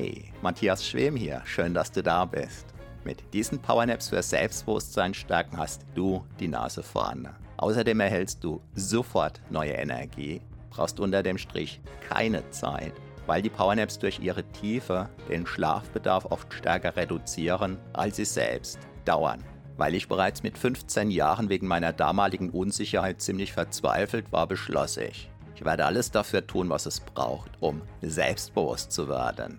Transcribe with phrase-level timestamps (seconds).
[0.00, 2.66] Hey, Matthias Schwem hier, schön, dass du da bist.
[3.02, 7.34] Mit diesen Powernaps für Selbstbewusstsein stärken hast du die Nase vorne.
[7.56, 10.40] Außerdem erhältst du sofort neue Energie,
[10.70, 12.92] brauchst unter dem Strich keine Zeit,
[13.26, 19.42] weil die Powernaps durch ihre Tiefe den Schlafbedarf oft stärker reduzieren, als sie selbst dauern.
[19.78, 25.28] Weil ich bereits mit 15 Jahren wegen meiner damaligen Unsicherheit ziemlich verzweifelt war, beschloss ich,
[25.56, 29.58] ich werde alles dafür tun, was es braucht, um selbstbewusst zu werden.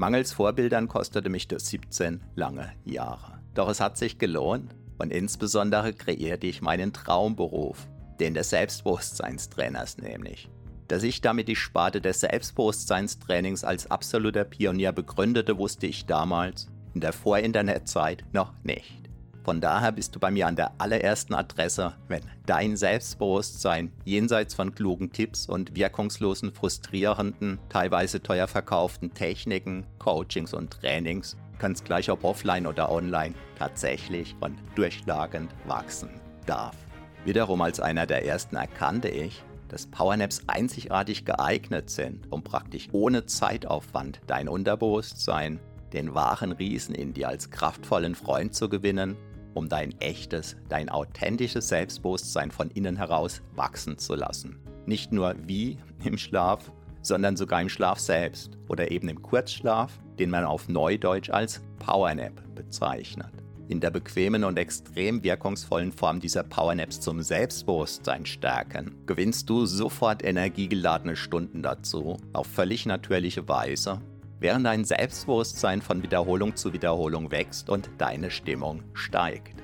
[0.00, 3.38] Mangels Vorbildern kostete mich das 17 lange Jahre.
[3.52, 7.86] Doch es hat sich gelohnt und insbesondere kreierte ich meinen Traumberuf,
[8.18, 10.48] den des Selbstbewusstseinstrainers nämlich.
[10.88, 17.02] Dass ich damit die Sparte des Selbstbewusstseinstrainings als absoluter Pionier begründete, wusste ich damals, in
[17.02, 18.99] der Vor-Internet-Zeit, noch nicht.
[19.42, 24.74] Von daher bist du bei mir an der allerersten Adresse, wenn dein Selbstbewusstsein jenseits von
[24.74, 32.22] klugen Tipps und wirkungslosen, frustrierenden, teilweise teuer verkauften Techniken, Coachings und Trainings, ganz gleich ob
[32.24, 36.10] offline oder online, tatsächlich und durchschlagend wachsen
[36.44, 36.76] darf.
[37.24, 43.24] Wiederum als einer der ersten erkannte ich, dass Powernaps einzigartig geeignet sind, um praktisch ohne
[43.24, 45.60] Zeitaufwand dein Unterbewusstsein,
[45.92, 49.16] den wahren Riesen in dir als kraftvollen Freund zu gewinnen
[49.54, 54.58] um dein echtes, dein authentisches Selbstbewusstsein von innen heraus wachsen zu lassen.
[54.86, 60.30] Nicht nur wie im Schlaf, sondern sogar im Schlaf selbst oder eben im Kurzschlaf, den
[60.30, 63.32] man auf Neudeutsch als Powernap bezeichnet.
[63.68, 70.24] In der bequemen und extrem wirkungsvollen Form dieser Powernaps zum Selbstbewusstsein stärken, gewinnst du sofort
[70.24, 74.00] energiegeladene Stunden dazu, auf völlig natürliche Weise
[74.40, 79.62] während dein Selbstbewusstsein von Wiederholung zu Wiederholung wächst und deine Stimmung steigt.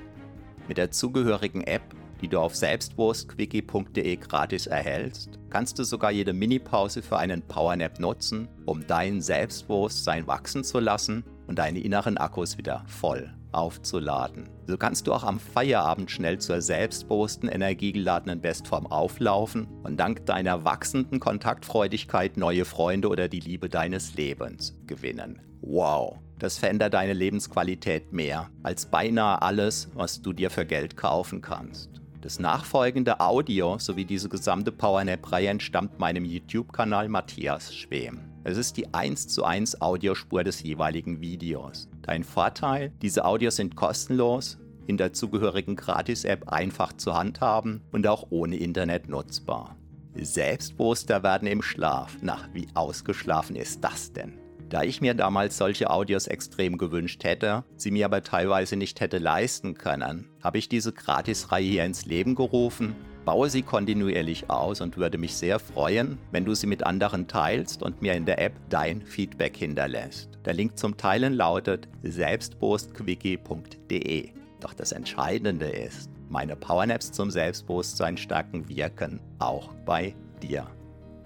[0.67, 1.83] Mit der zugehörigen App,
[2.21, 8.47] die du auf selbstbewusstquickie.de gratis erhältst, kannst du sogar jede Minipause für einen Powernap nutzen,
[8.65, 14.49] um dein Selbstbewusstsein wachsen zu lassen und deine inneren Akkus wieder voll aufzuladen.
[14.67, 20.63] So kannst du auch am Feierabend schnell zur selbstbewussten, energiegeladenen Bestform auflaufen und dank deiner
[20.63, 25.41] wachsenden Kontaktfreudigkeit neue Freunde oder die Liebe deines Lebens gewinnen.
[25.61, 31.41] Wow, das verändert deine Lebensqualität mehr als beinahe alles, was du dir für Geld kaufen
[31.41, 31.89] kannst.
[32.21, 38.19] Das nachfolgende Audio sowie diese gesamte PowerNap-Reihe entstammt meinem YouTube-Kanal Matthias Schwem.
[38.47, 41.89] Es ist die 1 zu 1 Audiospur des jeweiligen Videos.
[42.01, 48.27] Dein Vorteil, diese Audios sind kostenlos, in der zugehörigen Gratis-App einfach zu handhaben und auch
[48.29, 49.75] ohne Internet nutzbar.
[50.15, 52.15] Selbstbewusster werden im Schlaf.
[52.21, 54.39] Na, wie ausgeschlafen ist das denn?
[54.69, 59.17] Da ich mir damals solche Audios extrem gewünscht hätte, sie mir aber teilweise nicht hätte
[59.17, 62.95] leisten können, habe ich diese Gratisreihe hier ins Leben gerufen
[63.27, 67.83] baue sie kontinuierlich aus und würde mich sehr freuen, wenn du sie mit anderen teilst
[67.83, 70.29] und mir in der App dein Feedback hinterlässt.
[70.45, 74.29] Der Link zum Teilen lautet selbstbewusstquickie.de.
[74.61, 80.65] Doch das Entscheidende ist, meine Powernaps zum Selbstbewusstsein stärken wirken auch bei dir.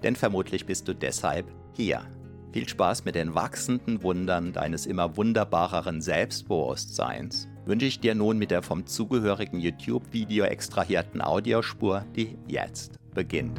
[0.02, 2.02] Denn vermutlich bist du deshalb hier.
[2.52, 8.50] Viel Spaß mit den wachsenden Wundern deines immer wunderbareren Selbstbewusstseins wünsche ich dir nun mit
[8.50, 13.58] der vom zugehörigen YouTube-Video extrahierten Audiospur, die jetzt beginnt.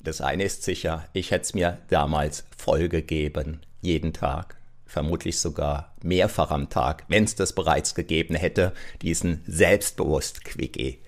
[0.00, 5.96] Das eine ist sicher, ich hätte es mir damals voll gegeben, jeden Tag, vermutlich sogar
[6.00, 8.72] mehrfach am Tag, wenn es das bereits gegeben hätte,
[9.02, 11.00] diesen Selbstbewusst-Quickie.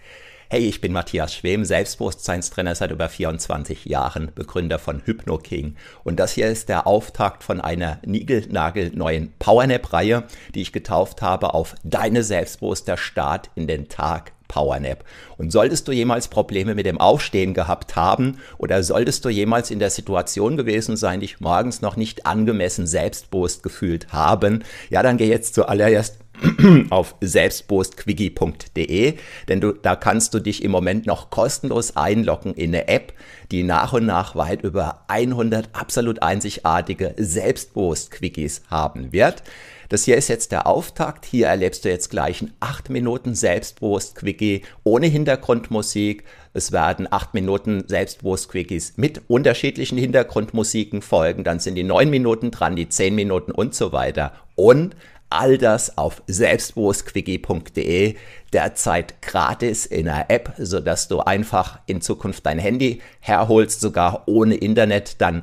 [0.51, 5.77] Hey, ich bin Matthias Schwem, Selbstbewusstseinstrainer seit über 24 Jahren, Begründer von HypnoKing.
[6.05, 11.75] Und das hier ist der Auftakt von einer niegelnagelneuen Powernap-Reihe, die ich getauft habe auf
[11.85, 15.05] Deine selbstbewusster Start in den Tag Powernap.
[15.37, 19.81] Und solltest du jemals Probleme mit dem Aufstehen gehabt haben oder solltest du jemals in
[19.81, 25.29] der Situation gewesen sein, dich morgens noch nicht angemessen selbstbewusst gefühlt haben, ja, dann geh
[25.29, 26.19] jetzt zuallererst
[26.91, 29.15] auf selbstbewusstquickie.de,
[29.49, 33.13] denn du, da kannst du dich im Moment noch kostenlos einloggen in eine App,
[33.51, 39.43] die nach und nach weit über 100 absolut einzigartige Selbstbewusst-Quickies haben wird.
[39.89, 41.25] Das hier ist jetzt der Auftakt.
[41.25, 46.25] Hier erlebst du jetzt gleich ein 8 Minuten Selbstbewusst-Quickie ohne Hintergrundmusik.
[46.53, 51.43] Es werden 8 Minuten Selbstbewusst-Quickies mit unterschiedlichen Hintergrundmusiken folgen.
[51.43, 54.33] Dann sind die 9 Minuten dran, die 10 Minuten und so weiter.
[54.57, 54.95] Und
[55.31, 58.17] All das auf selbstbewusstquickie.de,
[58.53, 64.55] derzeit gratis in der App, sodass du einfach in Zukunft dein Handy herholst, sogar ohne
[64.55, 65.43] Internet, dann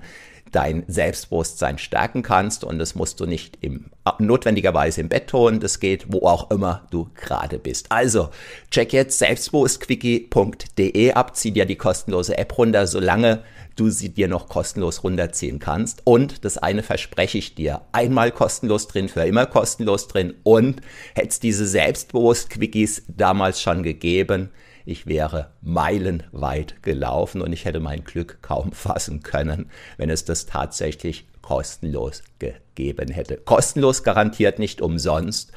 [0.56, 2.64] dein Selbstbewusstsein stärken kannst.
[2.64, 5.60] Und das musst du nicht im, notwendigerweise im Bett tun.
[5.60, 7.92] Das geht, wo auch immer du gerade bist.
[7.92, 8.30] Also,
[8.72, 13.44] check jetzt selbstbewusstquickie.de ab, zieh dir die kostenlose App runter, solange
[13.76, 16.02] du sie dir noch kostenlos runterziehen kannst.
[16.06, 20.36] Und das eine verspreche ich dir, einmal kostenlos drin, für immer kostenlos drin.
[20.44, 20.80] Und
[21.14, 24.52] hätte es diese Selbstbewusst-Quickies damals schon gegeben,
[24.86, 30.46] ich wäre meilenweit gelaufen und ich hätte mein Glück kaum fassen können, wenn es das
[30.46, 33.38] tatsächlich kostenlos gegeben hätte.
[33.38, 35.52] Kostenlos garantiert nicht umsonst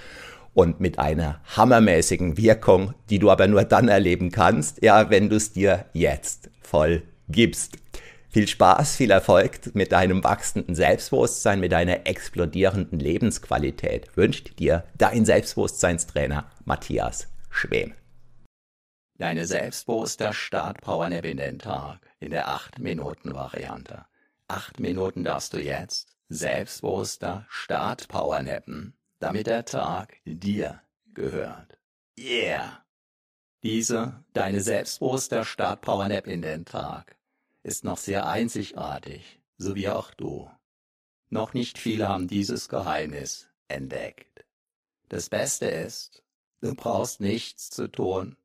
[0.55, 5.37] und mit einer hammermäßigen Wirkung, die du aber nur dann erleben kannst, ja, wenn du
[5.37, 7.77] es dir jetzt voll gibst.
[8.31, 15.25] Viel Spaß, viel Erfolg mit deinem wachsenden Selbstbewusstsein, mit deiner explodierenden Lebensqualität wünscht dir dein
[15.25, 17.95] Selbstbewusstseinstrainer Matthias Schwem.
[19.19, 24.07] Deine selbstbewusster Start-Powernap in den Tag in der 8-Minuten-Variante.
[24.47, 30.81] 8 Minuten darfst du jetzt selbstbewusster Start-Powernappen, damit der Tag dir
[31.15, 31.79] gehört.
[32.17, 32.85] Yeah!
[33.65, 37.17] Diese, deine selbstbewusster Start-Powernap in den Tag
[37.65, 40.49] ist noch sehr einzigartig, so wie auch du.
[41.29, 44.47] Noch nicht viele haben dieses Geheimnis entdeckt.
[45.09, 46.23] Das Beste ist,
[46.61, 48.37] du brauchst nichts zu tun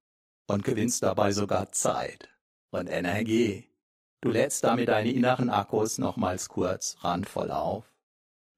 [0.47, 2.29] und gewinnst dabei sogar Zeit
[2.71, 3.69] und Energie.
[4.21, 7.93] Du lädst damit deine inneren Akkus nochmals kurz randvoll auf,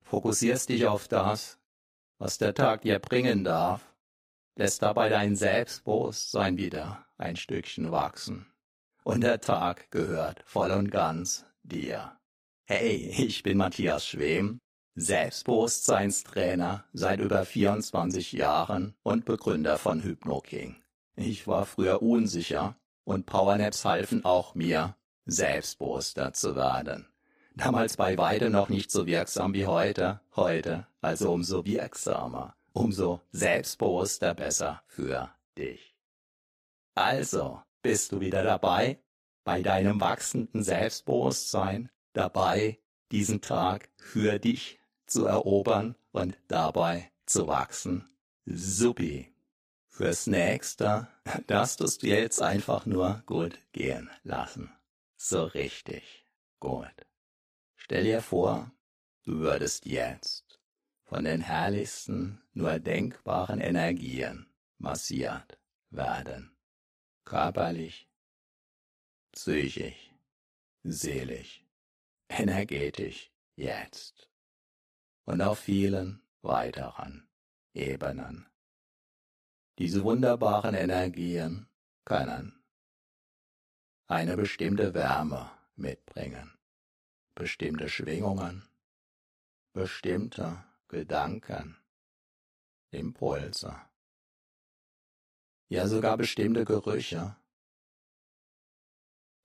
[0.04, 1.58] fokussierst dich auf das,
[2.18, 3.94] was der Tag dir bringen darf,
[4.56, 8.46] lässt dabei dein Selbstbewusstsein wieder ein Stückchen wachsen
[9.04, 12.18] und der Tag gehört voll und ganz dir.
[12.66, 14.60] Hey, ich bin Matthias Schwem,
[14.96, 20.85] Selbstbewusstseinstrainer seit über 24 Jahren und Begründer von HypnoKing.
[21.16, 24.96] Ich war früher unsicher und Powernaps halfen auch mir,
[25.26, 27.08] selbstbewusster zu werden.
[27.56, 34.34] Damals bei weitem noch nicht so wirksam wie heute, heute also umso wirksamer, umso selbstbewusster
[34.34, 35.96] besser für dich.
[36.96, 39.00] Also, bist du wieder dabei?
[39.44, 42.80] Bei deinem wachsenden Selbstbewusstsein dabei,
[43.12, 48.10] diesen Tag für dich zu erobern und dabei zu wachsen?
[48.46, 49.35] Supi.
[49.96, 51.08] Fürs nächste
[51.48, 54.70] darfst du es dir jetzt einfach nur gut gehen lassen.
[55.16, 56.28] So richtig
[56.60, 57.08] gut.
[57.78, 58.70] Stell dir vor,
[59.24, 60.60] du würdest jetzt
[61.06, 64.48] von den herrlichsten, nur denkbaren Energien
[64.80, 65.58] massiert
[65.92, 66.58] werden
[67.24, 68.10] körperlich,
[69.32, 70.12] psychisch,
[70.84, 71.66] seelisch,
[72.28, 74.30] energetisch jetzt
[75.24, 77.30] und auf vielen weiteren
[77.74, 78.46] Ebenen.
[79.78, 81.68] Diese wunderbaren Energien
[82.06, 82.64] können
[84.08, 86.58] eine bestimmte Wärme mitbringen,
[87.34, 88.68] bestimmte Schwingungen,
[89.74, 91.78] bestimmte Gedanken,
[92.92, 93.76] Impulse
[95.70, 97.36] ja sogar bestimmte Gerüche,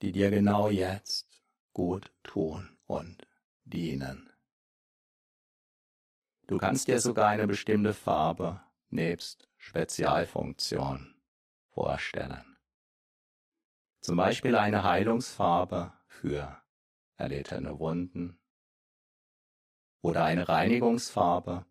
[0.02, 1.42] die dir genau jetzt
[1.72, 3.26] gut tun und
[3.64, 4.30] dienen.
[6.46, 11.14] Du kannst dir sogar eine bestimmte Farbe nebst Spezialfunktion
[11.68, 12.56] vorstellen.
[14.00, 16.60] Zum Beispiel eine Heilungsfarbe für
[17.16, 18.40] erlittene Wunden
[20.00, 21.66] oder eine Reinigungsfarbe,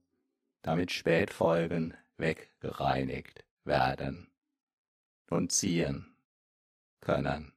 [0.62, 4.32] damit Spätfolgen weggereinigt werden
[5.32, 6.16] und ziehen
[7.02, 7.54] können,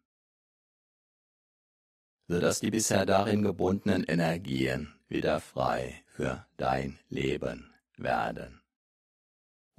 [2.27, 8.62] sodass die bisher darin gebundenen Energien wieder frei für dein Leben werden.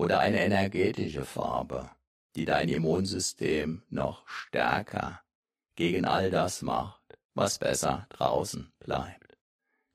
[0.03, 1.89] Oder eine energetische Farbe,
[2.35, 5.21] die dein Immunsystem noch stärker
[5.75, 9.37] gegen all das macht, was besser draußen bleibt,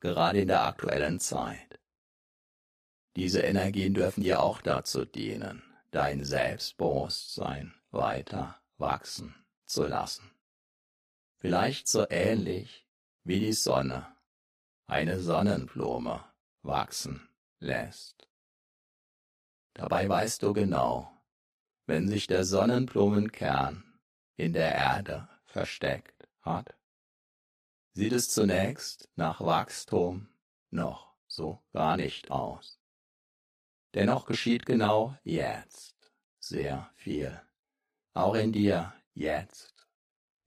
[0.00, 1.78] gerade in der aktuellen Zeit.
[3.16, 9.34] Diese Energien dürfen dir auch dazu dienen, dein Selbstbewusstsein weiter wachsen
[9.66, 10.30] zu lassen.
[11.36, 12.88] Vielleicht so ähnlich
[13.24, 14.06] wie die Sonne
[14.86, 16.24] eine Sonnenblume
[16.62, 18.27] wachsen lässt.
[19.78, 21.08] Dabei weißt du genau,
[21.86, 24.00] wenn sich der Sonnenblumenkern
[24.36, 26.74] in der Erde versteckt hat,
[27.92, 30.28] sieht es zunächst nach Wachstum
[30.70, 32.80] noch so gar nicht aus.
[33.94, 37.40] Dennoch geschieht genau jetzt sehr viel
[38.14, 39.86] auch in dir, jetzt,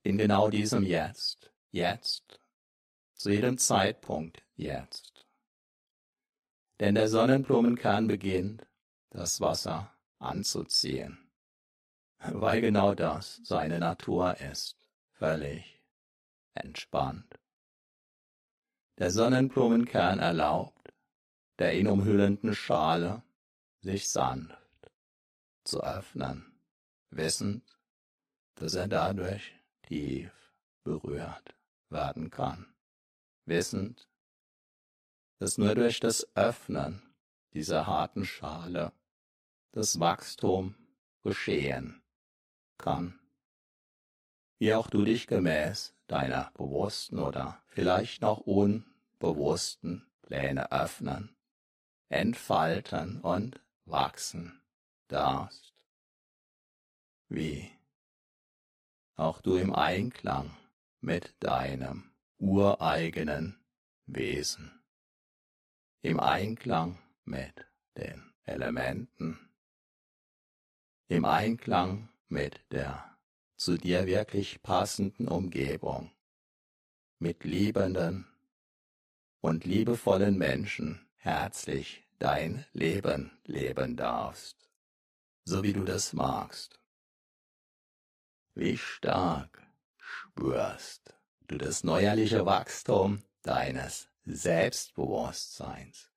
[0.03, 2.41] in genau diesem Jetzt, jetzt,
[3.13, 5.25] zu jedem Zeitpunkt jetzt.
[6.81, 8.67] Denn der Sonnenblumenkern beginnt,
[9.11, 11.31] das Wasser anzuziehen,
[12.19, 14.77] weil genau das seine Natur ist,
[15.13, 15.81] völlig
[16.53, 17.39] entspannt.
[18.97, 20.93] der Sonnenblumenkern erlaubt,
[21.59, 23.23] der ihn umhüllenden Schale
[23.79, 24.91] sich sanft
[25.63, 26.59] zu öffnen,
[27.09, 27.63] wissend,
[28.55, 30.31] dass er dadurch tief
[30.83, 31.55] berührt
[31.89, 32.73] werden kann,
[33.45, 34.07] wissend,
[35.39, 37.01] dass nur durch das Öffnen
[37.53, 38.93] dieser harten Schale
[39.71, 40.75] das Wachstum
[41.23, 42.01] geschehen
[42.77, 43.19] kann.
[44.59, 51.35] Wie auch du dich gemäß deiner bewussten oder vielleicht noch unbewussten Pläne öffnen,
[52.09, 54.61] entfalten und wachsen
[55.07, 55.73] darfst.
[57.29, 57.71] Wie
[59.15, 60.55] auch du im Einklang
[60.99, 63.59] mit deinem ureigenen
[64.05, 64.83] Wesen,
[66.01, 69.50] im Einklang mit den Elementen,
[71.11, 73.17] im Einklang mit der
[73.57, 76.09] zu dir wirklich passenden Umgebung,
[77.19, 78.25] mit liebenden
[79.41, 84.69] und liebevollen Menschen herzlich dein Leben leben darfst,
[85.43, 86.79] so wie du das magst.
[88.55, 89.61] Wie stark
[89.97, 91.13] spürst
[91.47, 96.09] du das neuerliche Wachstum deines Selbstbewusstseins,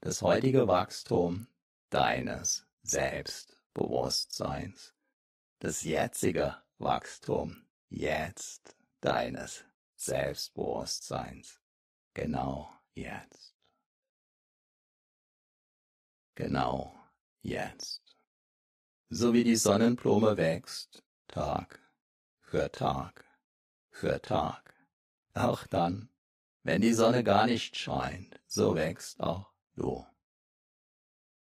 [0.00, 1.46] das heutige Wachstum
[1.90, 3.59] deines Selbstbewusstseins.
[3.80, 4.94] Bewusstseins,
[5.60, 9.64] das jetzige Wachstum jetzt deines
[9.96, 11.62] Selbstbewusstseins,
[12.12, 13.56] genau jetzt.
[16.34, 16.94] Genau
[17.40, 18.02] jetzt.
[19.08, 21.80] So wie die Sonnenblume wächst, Tag
[22.42, 23.24] für Tag
[23.88, 24.74] für Tag.
[25.32, 26.10] Auch dann,
[26.64, 30.06] wenn die Sonne gar nicht scheint, so wächst auch du.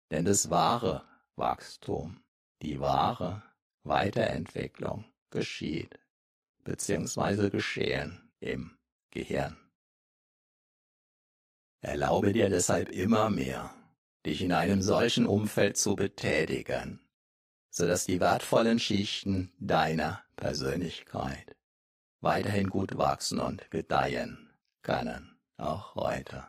[0.09, 2.23] Denn das wahre Wachstum,
[2.61, 3.43] die wahre
[3.83, 5.99] Weiterentwicklung geschieht
[6.63, 7.49] bzw.
[7.49, 8.77] geschehen im
[9.11, 9.57] Gehirn.
[11.81, 13.73] Erlaube dir deshalb immer mehr,
[14.25, 17.01] dich in einem solchen Umfeld zu betätigen,
[17.69, 21.57] so dass die wertvollen Schichten deiner Persönlichkeit
[22.21, 24.49] weiterhin gut wachsen und gedeihen
[24.81, 26.47] können, auch heute.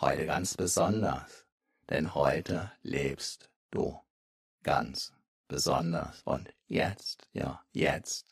[0.00, 1.46] Heute ganz besonders,
[1.88, 4.00] denn heute lebst du
[4.64, 5.12] ganz
[5.46, 6.22] besonders.
[6.24, 8.26] Und jetzt, ja, jetzt.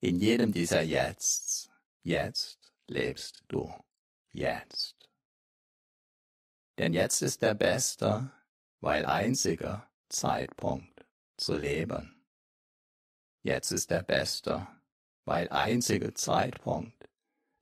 [0.00, 1.70] In jedem dieser Jetzts,
[2.02, 3.72] jetzt lebst du,
[4.32, 4.96] jetzt.
[6.76, 8.30] Denn jetzt ist der beste,
[8.80, 11.04] weil einzige Zeitpunkt
[11.36, 12.24] zu leben.
[13.42, 14.68] Jetzt ist der beste,
[15.24, 17.08] weil einzige Zeitpunkt,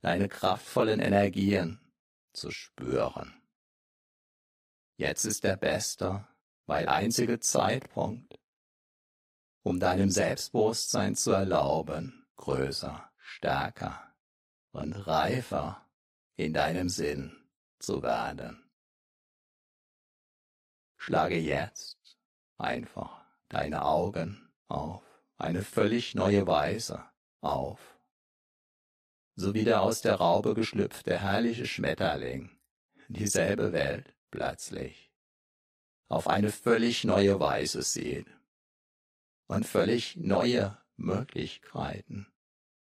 [0.01, 1.79] deine kraftvollen Energien
[2.33, 3.41] zu spüren.
[4.97, 6.27] Jetzt ist der beste,
[6.67, 8.39] weil einzige Zeitpunkt,
[9.63, 14.13] um deinem Selbstbewusstsein zu erlauben, größer, stärker
[14.71, 15.85] und reifer
[16.35, 17.35] in deinem Sinn
[17.79, 18.69] zu werden.
[20.97, 22.17] Schlage jetzt
[22.57, 25.03] einfach deine Augen auf
[25.37, 27.05] eine völlig neue Weise
[27.39, 27.97] auf,
[29.35, 32.59] so wie der aus der Raube geschlüpfte herrliche Schmetterling
[33.07, 35.06] dieselbe Welt plötzlich
[36.07, 38.25] auf eine völlig neue Weise sehen
[39.47, 42.27] und völlig neue Möglichkeiten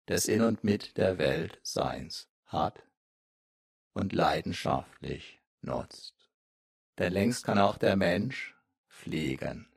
[0.07, 2.83] des In und mit der Welt Seins hat
[3.93, 6.15] und leidenschaftlich nutzt.
[6.97, 8.55] Denn längst kann auch der Mensch
[8.87, 9.67] fliegen.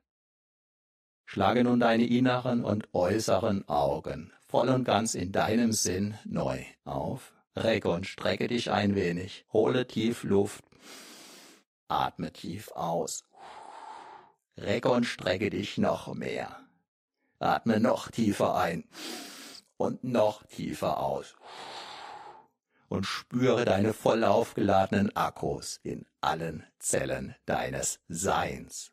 [1.26, 7.32] Schlage nun deine inneren und äußeren Augen voll und ganz in deinem Sinn neu auf,
[7.56, 10.64] recke und strecke dich ein wenig, hole tief Luft,
[11.88, 13.24] atme tief aus
[14.56, 16.60] Recke und strecke dich noch mehr.
[17.38, 18.84] Atme noch tiefer ein
[19.76, 21.34] und noch tiefer aus.
[22.88, 28.92] Und spüre deine voll aufgeladenen Akkus in allen Zellen deines Seins.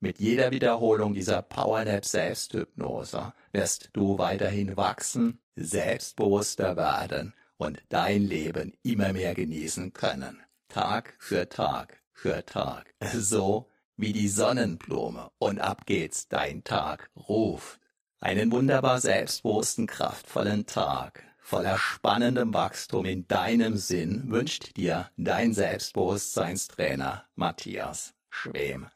[0.00, 8.72] Mit jeder Wiederholung dieser Powernap Selbsthypnose wirst du weiterhin wachsen, selbstbewusster werden und dein Leben
[8.82, 10.42] immer mehr genießen können.
[10.68, 12.94] Tag für Tag für Tag.
[13.14, 17.80] So wie die Sonnenblume und ab geht's, dein Tag ruft.
[18.20, 27.26] Einen wunderbar selbstbewussten, kraftvollen Tag, voller spannendem Wachstum in deinem Sinn wünscht dir dein Selbstbewusstseinstrainer
[27.34, 28.88] Matthias Schwem.